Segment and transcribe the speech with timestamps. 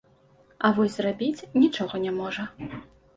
[0.69, 2.47] А вось зрабіць нічога не можа.